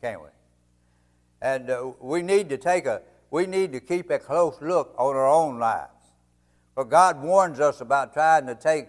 [0.00, 0.28] can't we?
[1.42, 5.16] And uh, we need to take a, we need to keep a close look on
[5.16, 5.90] our own lives.
[6.74, 8.88] For God warns us about trying to take,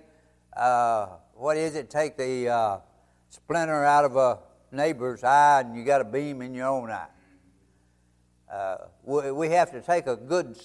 [0.55, 2.77] uh, what is it, take the uh,
[3.29, 4.39] splinter out of a
[4.71, 7.07] neighbor's eye and you got a beam in your own eye.
[8.51, 10.57] Uh, we, we, have to take a good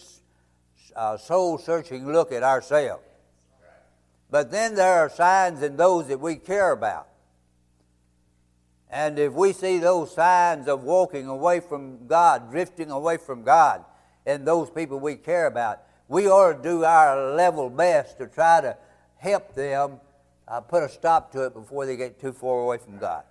[0.97, 3.05] uh, soul searching look at ourselves.
[4.29, 7.07] But then there are signs in those that we care about.
[8.91, 13.85] And if we see those signs of walking away from God, drifting away from God,
[14.25, 18.61] and those people we care about, we ought to do our level best to try
[18.61, 18.77] to
[19.19, 20.01] help them
[20.47, 23.25] uh, put a stop to it before they get too far away from God.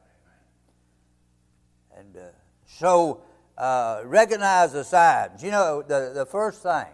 [1.97, 2.21] And uh,
[2.65, 3.21] so
[3.57, 5.41] uh, recognize the signs.
[5.41, 6.87] You know, the, the first thing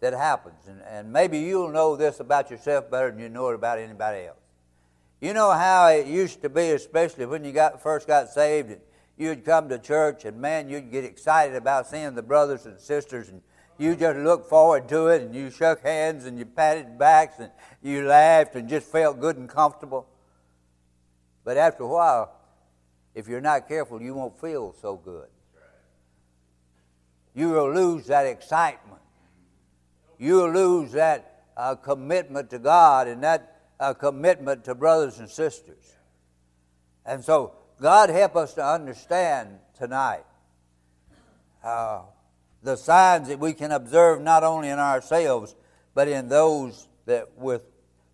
[0.00, 3.54] that happens, and, and maybe you'll know this about yourself better than you know it
[3.54, 4.41] about anybody else.
[5.22, 8.76] You know how it used to be, especially when you got first got saved,
[9.16, 13.28] you'd come to church, and man, you'd get excited about seeing the brothers and sisters,
[13.28, 13.40] and
[13.78, 17.52] you just looked forward to it, and you shook hands, and you patted backs, and
[17.84, 20.08] you laughed, and just felt good and comfortable.
[21.44, 22.34] But after a while,
[23.14, 25.28] if you're not careful, you won't feel so good.
[27.32, 29.02] You will lose that excitement.
[30.18, 33.51] You will lose that uh, commitment to God and that
[33.82, 35.96] a commitment to brothers and sisters.
[37.04, 40.24] And so, God help us to understand tonight
[41.64, 42.02] uh,
[42.62, 45.56] the signs that we can observe not only in ourselves,
[45.94, 47.62] but in those that with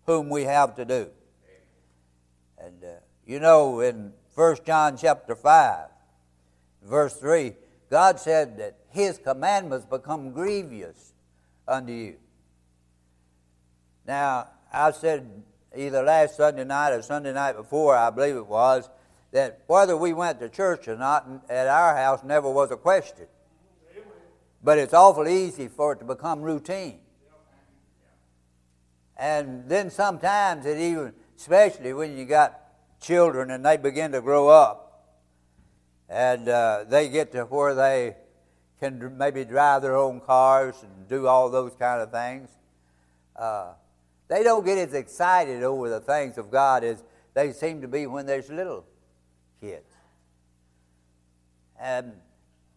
[0.07, 1.07] whom we have to do.
[2.57, 2.87] And uh,
[3.27, 5.87] you know, in 1 John chapter 5,
[6.83, 7.53] verse 3,
[7.91, 11.13] God said that His commandments become grievous
[11.67, 12.15] unto you.
[14.07, 15.43] Now, I said
[15.75, 18.89] either last Sunday night or Sunday night before, I believe it was,
[19.31, 23.27] that whether we went to church or not at our house never was a question.
[24.63, 26.99] But it's awful easy for it to become routine.
[29.15, 32.59] And then sometimes it even, especially when you got
[32.99, 34.85] children and they begin to grow up,
[36.09, 38.15] and uh, they get to where they
[38.79, 42.49] can maybe drive their own cars and do all those kind of things.
[43.35, 43.73] Uh,
[44.29, 47.03] they don't get as excited over the things of God as
[47.33, 48.85] they seem to be when there's little
[49.59, 49.91] kids.
[51.79, 52.13] And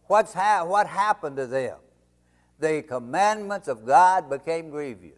[0.05, 1.77] what's ha- what happened to them?
[2.59, 5.11] The commandments of God became grievous.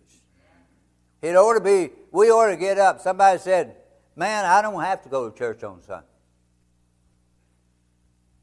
[1.22, 3.00] It ought to be, we ought to get up.
[3.00, 3.76] Somebody said,
[4.16, 6.06] Man, I don't have to go to church on Sunday.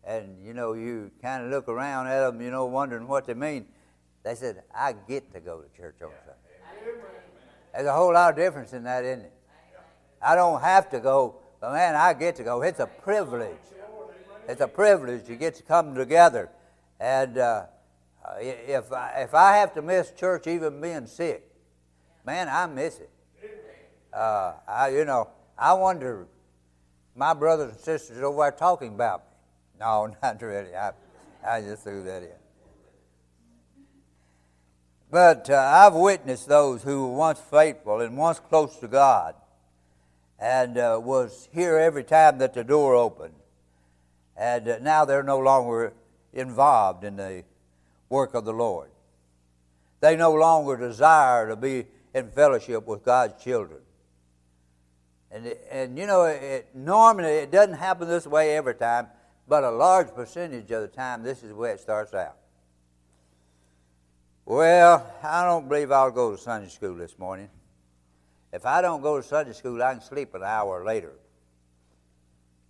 [0.04, 3.34] And, you know, you kind of look around at them, you know, wondering what they
[3.34, 3.68] mean.
[4.24, 6.41] They said, I get to go to church on Sunday.
[7.74, 9.34] There's a whole lot of difference in that, isn't it?
[10.22, 12.62] I don't have to go, but man, I get to go.
[12.62, 13.58] It's a privilege.
[14.48, 16.50] It's a privilege to get to come together.
[17.00, 17.66] And uh,
[18.40, 21.50] if, I, if I have to miss church, even being sick,
[22.26, 23.10] man, I miss it.
[24.14, 26.28] Uh, I, you know, I wonder,
[27.16, 29.26] my brothers and sisters over there talking about me.
[29.80, 30.76] No, not really.
[30.76, 30.92] I,
[31.48, 32.41] I just threw that in.
[35.12, 39.36] But uh, I've witnessed those who were once faithful and once close to God
[40.40, 43.34] and uh, was here every time that the door opened.
[44.38, 45.92] And uh, now they're no longer
[46.32, 47.44] involved in the
[48.08, 48.90] work of the Lord.
[50.00, 53.82] They no longer desire to be in fellowship with God's children.
[55.30, 59.08] And, and you know, it, normally it doesn't happen this way every time,
[59.46, 62.38] but a large percentage of the time, this is the way it starts out.
[64.46, 67.50] Well, I don't believe I'll go to Sunday school this morning.
[68.52, 71.14] If I don't go to Sunday school, I can sleep an hour later.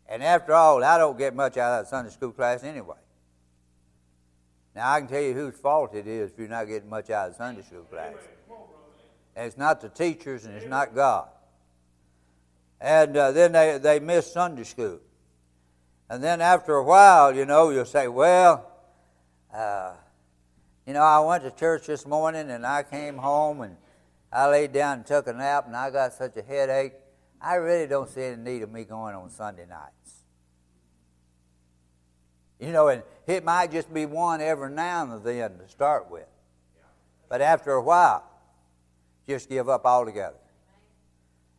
[0.07, 2.97] And after all, I don't get much out of that Sunday school class anyway.
[4.75, 7.29] Now, I can tell you whose fault it is if you're not getting much out
[7.29, 8.15] of Sunday school class.
[9.35, 11.29] And it's not the teachers and it's not God.
[12.79, 14.99] And uh, then they, they miss Sunday school.
[16.09, 18.69] And then after a while, you know, you'll say, well,
[19.53, 19.93] uh,
[20.91, 23.77] you know, I went to church this morning and I came home and
[24.29, 26.91] I laid down and took a nap and I got such a headache.
[27.39, 30.25] I really don't see any need of me going on Sunday nights.
[32.59, 36.27] You know, and it might just be one every now and then to start with.
[37.29, 38.29] But after a while,
[39.25, 40.41] just give up altogether.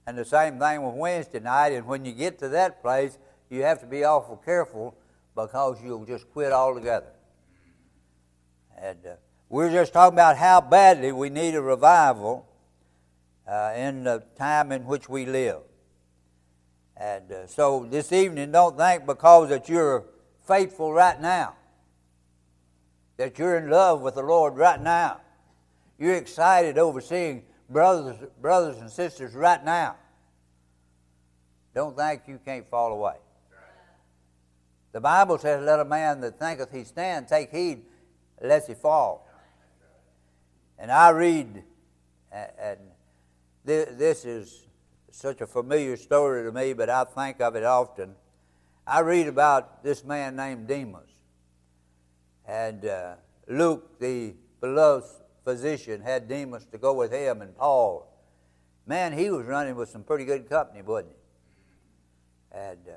[0.07, 1.73] And the same thing with Wednesday night.
[1.73, 3.17] And when you get to that place,
[3.49, 4.95] you have to be awful careful
[5.35, 7.15] because you'll just quit altogether.
[8.83, 9.15] And uh,
[9.49, 12.49] we're just talking about how badly we need a revival
[13.47, 15.61] uh, in the time in which we live.
[16.97, 20.05] And uh, so this evening, don't think because that you're
[20.49, 21.55] faithful right now,
[23.19, 25.21] that you're in love with the Lord right now,
[25.97, 29.95] you're excited over seeing brothers, brothers and sisters right now.
[31.73, 33.15] Don't think you can't fall away.
[34.91, 37.85] The Bible says, Let a man that thinketh he stand take heed
[38.43, 39.29] lest he fall.
[40.79, 41.63] And I read,
[42.33, 42.79] and
[43.65, 44.67] this is
[45.11, 48.15] such a familiar story to me, but I think of it often.
[48.87, 51.09] I read about this man named Demas.
[52.47, 53.15] And uh,
[53.47, 55.07] Luke, the beloved
[55.45, 58.09] physician, had Demas to go with him, and Paul.
[58.87, 62.59] Man, he was running with some pretty good company, wasn't he?
[62.59, 62.93] And uh,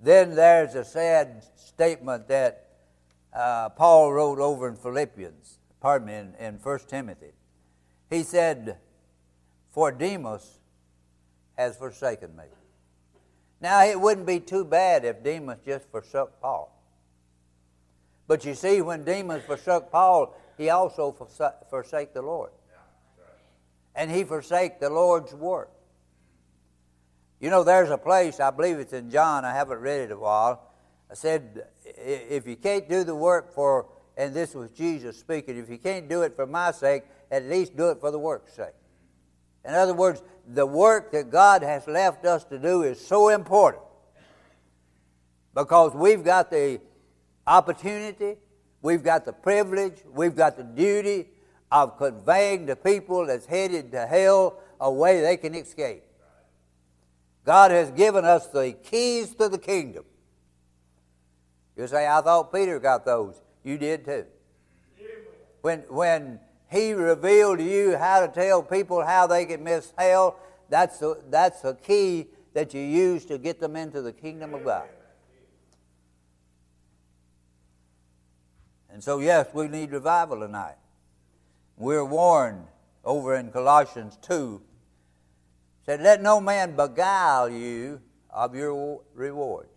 [0.00, 2.65] then there's a sad statement that
[3.36, 7.32] uh, Paul wrote over in Philippians, pardon me, in, in 1 Timothy.
[8.08, 8.78] He said,
[9.68, 10.58] For Demas
[11.56, 12.44] has forsaken me.
[13.60, 16.72] Now, it wouldn't be too bad if Demas just forsook Paul.
[18.26, 21.12] But you see, when Demas forsook Paul, he also
[21.70, 22.50] forsake the Lord.
[23.94, 25.70] And he forsake the Lord's work.
[27.40, 30.18] You know, there's a place, I believe it's in John, I haven't read it a
[30.18, 30.62] while.
[31.10, 33.86] I said, if you can't do the work for,
[34.16, 37.76] and this was Jesus speaking, if you can't do it for my sake, at least
[37.76, 38.74] do it for the work's sake.
[39.64, 43.82] In other words, the work that God has left us to do is so important
[45.54, 46.80] because we've got the
[47.46, 48.36] opportunity,
[48.82, 51.28] we've got the privilege, we've got the duty
[51.72, 56.04] of conveying to people that's headed to hell a way they can escape.
[57.44, 60.04] God has given us the keys to the kingdom.
[61.76, 63.40] You say, I thought Peter got those.
[63.62, 64.24] You did too.
[65.60, 66.40] When, when
[66.70, 70.38] he revealed to you how to tell people how they can miss hell,
[70.68, 74.64] that's the, that's the key that you use to get them into the kingdom of
[74.64, 74.88] God.
[78.90, 80.76] And so, yes, we need revival tonight.
[81.76, 82.66] We're warned
[83.04, 84.62] over in Colossians 2
[85.86, 88.00] said, Let no man beguile you
[88.30, 89.75] of your rewards.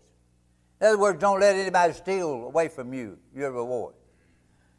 [0.80, 3.94] In other words, don't let anybody steal away from you your reward.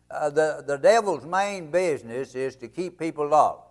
[0.10, 3.68] Uh, the, the devil's main business is to keep people lost.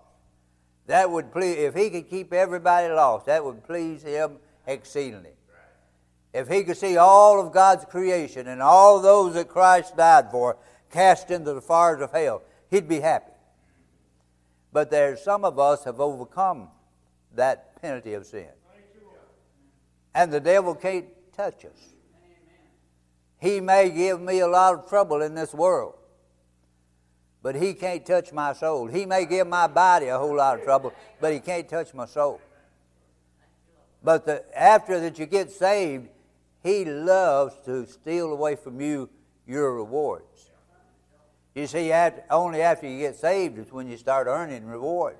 [0.86, 5.30] That would please, if he could keep everybody lost, that would please him exceedingly.
[6.32, 10.56] If he could see all of God's creation and all those that Christ died for
[10.90, 13.32] cast into the fires of hell, he'd be happy.
[14.72, 16.68] But there's some of us have overcome
[17.34, 18.48] that penalty of sin.
[20.14, 21.06] And the devil can't
[21.36, 21.94] touch us.
[23.40, 25.94] He may give me a lot of trouble in this world,
[27.42, 28.86] but he can't touch my soul.
[28.86, 32.04] He may give my body a whole lot of trouble, but he can't touch my
[32.06, 32.40] soul.
[34.02, 36.08] But the, after that you get saved,
[36.62, 39.08] he loves to steal away from you
[39.46, 40.50] your rewards.
[41.54, 41.92] You see,
[42.30, 45.18] only after you get saved is when you start earning rewards.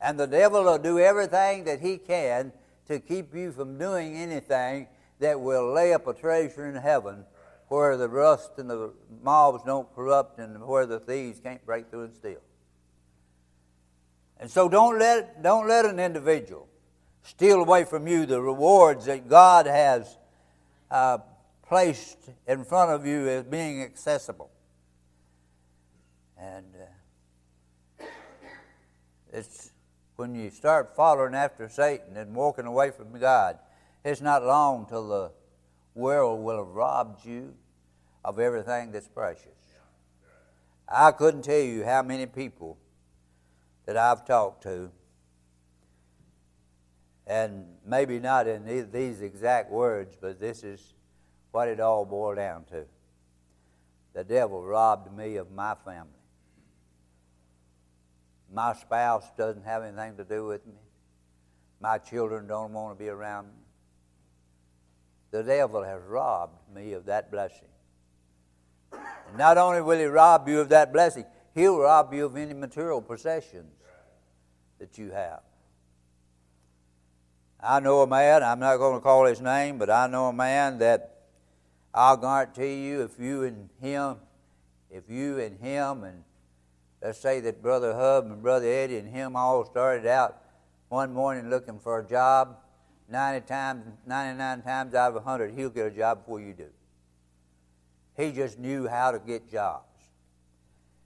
[0.00, 2.52] And the devil will do everything that he can
[2.86, 4.88] to keep you from doing anything
[5.20, 7.24] that will lay up a treasure in heaven
[7.68, 8.92] where the rust and the
[9.22, 12.40] moths don't corrupt and where the thieves can't break through and steal.
[14.40, 16.68] And so don't let, don't let an individual
[17.22, 20.16] steal away from you the rewards that God has
[20.90, 21.18] uh,
[21.66, 24.50] placed in front of you as being accessible.
[26.38, 26.66] And
[28.00, 28.04] uh,
[29.32, 29.72] it's
[30.16, 33.58] when you start following after Satan and walking away from God,
[34.08, 35.30] it's not long till the
[35.94, 37.54] world will have robbed you
[38.24, 39.46] of everything that's precious.
[40.88, 42.78] I couldn't tell you how many people
[43.84, 44.90] that I've talked to,
[47.26, 50.94] and maybe not in these exact words, but this is
[51.50, 52.86] what it all boiled down to.
[54.14, 56.10] The devil robbed me of my family.
[58.50, 60.80] My spouse doesn't have anything to do with me.
[61.80, 63.67] My children don't want to be around me.
[65.30, 67.68] The devil has robbed me of that blessing.
[68.92, 72.54] And not only will he rob you of that blessing, he'll rob you of any
[72.54, 73.72] material possessions
[74.78, 75.40] that you have.
[77.60, 80.32] I know a man, I'm not going to call his name, but I know a
[80.32, 81.18] man that
[81.92, 84.16] I'll guarantee you if you and him,
[84.90, 86.22] if you and him and
[87.02, 90.38] let's say that Brother Hub and Brother Eddie and him all started out
[90.88, 92.56] one morning looking for a job.
[93.08, 96.68] 90 times, 99 times out of 100, he'll get a job before you do.
[98.16, 99.84] He just knew how to get jobs.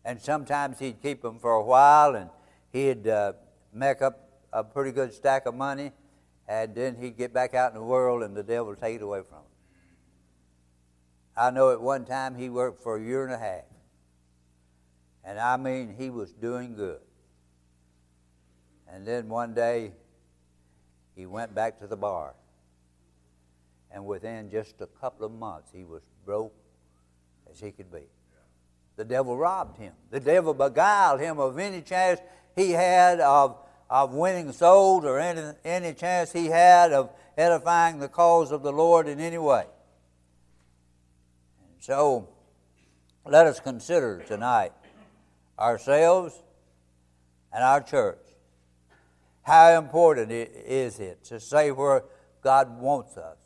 [0.04, 2.28] And sometimes he'd keep them for a while and
[2.72, 3.34] he'd uh,
[3.72, 5.92] make up a pretty good stack of money
[6.48, 9.02] and then he'd get back out in the world and the devil would take it
[9.02, 9.44] away from him.
[11.36, 13.64] I know at one time he worked for a year and a half.
[15.24, 17.00] And I mean, he was doing good.
[18.88, 19.92] And then one day,
[21.14, 22.34] he went back to the bar.
[23.90, 26.54] And within just a couple of months, he was broke
[27.50, 28.06] as he could be.
[28.96, 29.92] The devil robbed him.
[30.10, 32.20] The devil beguiled him of any chance
[32.56, 33.56] he had of,
[33.88, 38.72] of winning souls or any, any chance he had of edifying the cause of the
[38.72, 39.64] Lord in any way.
[41.72, 42.28] And so,
[43.24, 44.72] let us consider tonight
[45.58, 46.34] ourselves
[47.52, 48.21] and our church.
[49.42, 52.04] How important is it to say where
[52.42, 53.38] God wants us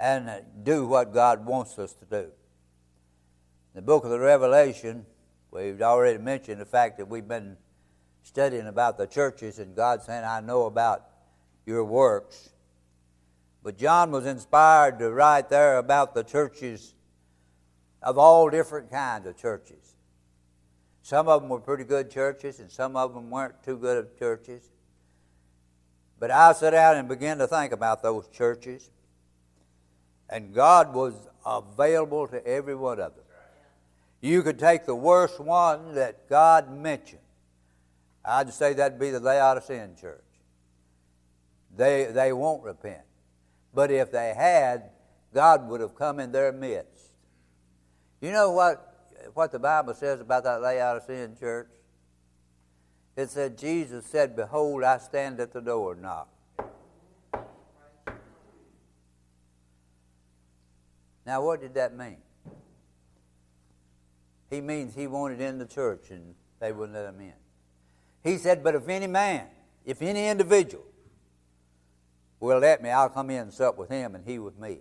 [0.00, 2.30] and uh, do what God wants us to do?
[3.74, 5.04] the book of the Revelation,
[5.50, 7.56] we've already mentioned the fact that we've been
[8.22, 11.04] studying about the churches and God saying, I know about
[11.66, 12.50] your works.
[13.64, 16.94] But John was inspired to write there about the churches
[18.00, 19.93] of all different kinds of churches.
[21.04, 24.18] Some of them were pretty good churches, and some of them weren't too good of
[24.18, 24.70] churches.
[26.18, 28.88] But I sat down and began to think about those churches,
[30.30, 31.12] and God was
[31.44, 33.24] available to every one of them.
[34.22, 37.20] You could take the worst one that God mentioned.
[38.24, 40.24] I'd say that'd be the Laodicean church.
[41.76, 43.02] They, they won't repent.
[43.74, 44.84] But if they had,
[45.34, 47.10] God would have come in their midst.
[48.22, 48.93] You know what,
[49.32, 51.68] what the Bible says about that Laodicean church?
[53.16, 56.28] It said, Jesus said, Behold, I stand at the door and knock.
[61.26, 62.18] Now, what did that mean?
[64.50, 67.32] He means he wanted in the church and they wouldn't let him in.
[68.22, 69.46] He said, But if any man,
[69.84, 70.84] if any individual
[72.40, 74.80] will let me, I'll come in and sup with him and he with me.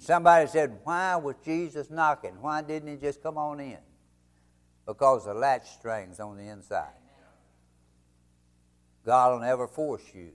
[0.00, 2.40] And somebody said, Why was Jesus knocking?
[2.40, 3.76] Why didn't he just come on in?
[4.86, 6.94] Because the latch string's on the inside.
[9.04, 10.30] God will never force you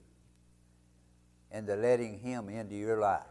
[1.50, 3.22] into letting him into your life.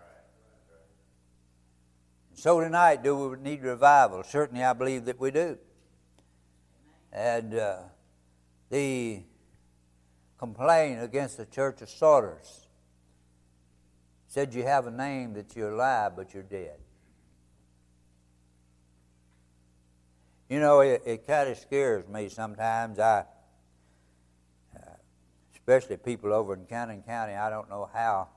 [2.34, 4.22] So tonight, do we need revival?
[4.24, 5.58] Certainly, I believe that we do.
[7.13, 7.77] And uh,
[8.70, 9.24] the
[10.38, 12.64] complaint against the church of Sardis
[14.36, 16.75] said you have a name that you're alive, but you're dead.
[20.50, 23.00] You know, it, it kind of scares me sometimes.
[23.00, 23.24] I,
[24.75, 24.80] uh,
[25.54, 28.27] especially people over in Cannon County, I don't know how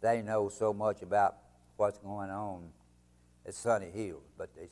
[0.00, 1.36] they know so much about
[1.76, 2.64] what's going on
[3.46, 4.66] at Sunny Hills, but they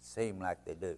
[0.00, 0.96] seem like they do.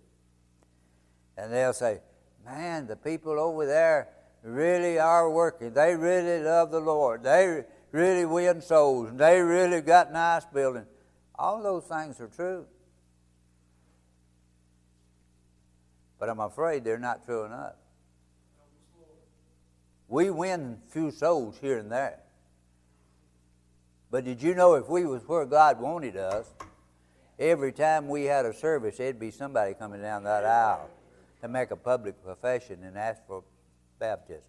[1.37, 2.01] And they'll say,
[2.47, 4.09] Man, the people over there
[4.43, 5.75] really are working.
[5.75, 7.25] They really love the Lord.
[7.25, 9.11] They really win souls.
[9.11, 10.87] And they really got nice buildings.
[11.35, 12.66] All those things are true.
[16.18, 17.75] But I'm afraid they're not true enough.
[20.09, 22.18] We win few souls here and there.
[24.11, 26.47] But did you know if we was where God wanted us,
[27.38, 30.88] every time we had a service, there'd be somebody coming down that aisle
[31.42, 33.45] to make a public profession and ask for
[33.99, 34.42] baptism.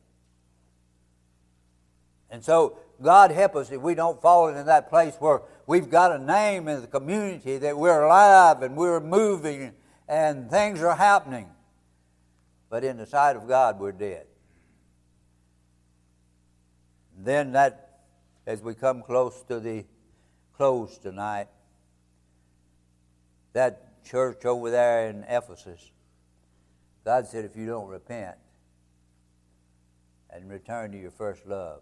[2.31, 6.11] And so, God help us if we don't fall into that place where we've got
[6.11, 9.73] a name in the community that we're alive and we're moving
[10.07, 11.49] and things are happening.
[12.69, 14.25] But in the sight of God, we're dead.
[17.17, 18.01] Then, that,
[18.45, 19.85] as we come close to the
[20.55, 21.47] close tonight,
[23.53, 25.91] that church over there in Ephesus,
[27.05, 28.35] God said, if you don't repent
[30.29, 31.81] and return to your first love,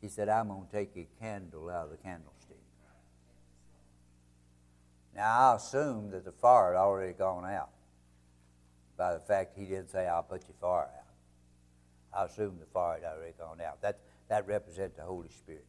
[0.00, 2.56] He said, I'm going to take a candle out of the candlestick.
[5.14, 7.70] Now, I assume that the fire had already gone out
[8.96, 12.18] by the fact He didn't say, I'll put your fire out.
[12.20, 13.82] I assume the fire had already gone out.
[13.82, 15.66] That, that represents the Holy Spirit.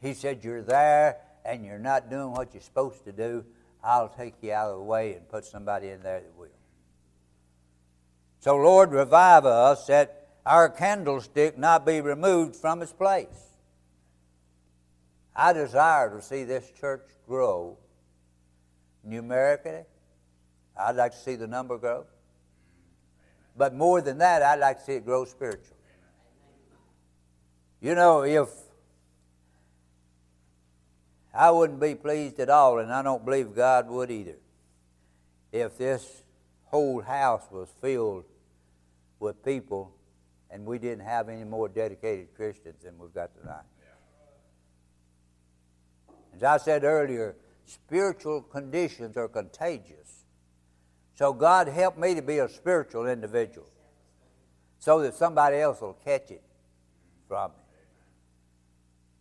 [0.00, 3.44] He said, You're there and you're not doing what you're supposed to do,
[3.82, 6.48] I'll take you out of the way and put somebody in there that will.
[8.40, 13.48] So, Lord, revive us that our candlestick not be removed from its place.
[15.34, 17.78] I desire to see this church grow
[19.04, 19.84] numerically.
[20.76, 22.06] I'd like to see the number grow.
[23.56, 25.76] But more than that, I'd like to see it grow spiritually.
[27.80, 28.48] You know, if
[31.34, 34.36] I wouldn't be pleased at all, and I don't believe God would either,
[35.52, 36.22] if this
[36.66, 38.24] whole house was filled
[39.18, 39.92] with people
[40.50, 43.64] and we didn't have any more dedicated Christians than we've got tonight.
[46.34, 50.24] As I said earlier, spiritual conditions are contagious.
[51.14, 53.66] So God help me to be a spiritual individual
[54.78, 56.42] so that somebody else will catch it
[57.28, 57.56] from me.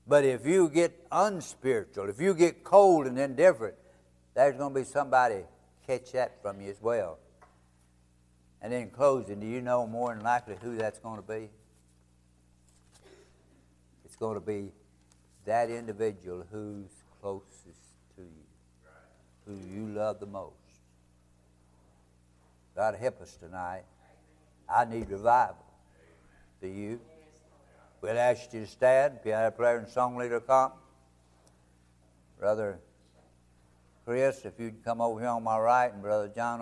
[0.08, 3.76] But if you get unspiritual, if you get cold and indifferent,
[4.34, 5.44] there's going to be somebody
[5.86, 7.20] catch that from you as well.
[8.62, 11.50] And in closing, do you know more than likely who that's going to be?
[14.06, 14.72] It's going to be
[15.46, 18.88] that individual who's closest to you,
[19.46, 20.56] who you love the most.
[22.76, 23.84] God help us tonight.
[24.68, 25.66] I need revival.
[26.62, 27.00] Do you?
[28.02, 29.24] We'll ask you to stand.
[29.24, 30.72] Piano player and song leader come.
[32.40, 32.80] Brother
[34.06, 36.58] Chris, if you'd come over here on my right, and Brother John on